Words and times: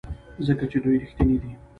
ځکه 0.47 0.63
چې 0.71 0.77
دوی 0.83 0.95
ریښتیني 1.01 1.37
دي. 1.43 1.51